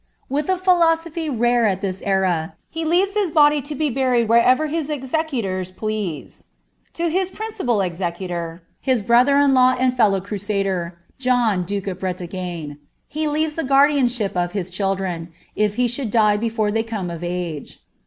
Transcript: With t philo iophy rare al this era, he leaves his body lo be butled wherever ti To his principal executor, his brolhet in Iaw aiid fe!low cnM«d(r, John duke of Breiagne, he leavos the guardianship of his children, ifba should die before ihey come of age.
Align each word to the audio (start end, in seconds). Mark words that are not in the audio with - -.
With 0.29 0.47
t 0.47 0.57
philo 0.57 0.83
iophy 0.95 1.29
rare 1.31 1.67
al 1.67 1.75
this 1.75 2.01
era, 2.01 2.55
he 2.71 2.83
leaves 2.85 3.13
his 3.13 3.29
body 3.29 3.57
lo 3.57 3.77
be 3.77 3.91
butled 3.91 4.29
wherever 4.29 4.67
ti 4.67 4.83
To 6.93 7.07
his 7.07 7.29
principal 7.29 7.81
executor, 7.81 8.63
his 8.79 9.03
brolhet 9.03 9.45
in 9.45 9.51
Iaw 9.53 9.77
aiid 9.77 9.95
fe!low 9.95 10.21
cnM«d(r, 10.21 10.97
John 11.19 11.63
duke 11.65 11.85
of 11.85 11.99
Breiagne, 11.99 12.77
he 13.07 13.27
leavos 13.27 13.53
the 13.57 13.63
guardianship 13.63 14.35
of 14.35 14.53
his 14.53 14.71
children, 14.71 15.31
ifba 15.55 15.87
should 15.87 16.09
die 16.09 16.35
before 16.35 16.71
ihey 16.71 16.87
come 16.87 17.11
of 17.11 17.23
age. 17.23 17.79